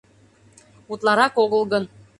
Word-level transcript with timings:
—Утларак 0.91 1.33
огыл 1.43 1.63
гын... 1.71 1.83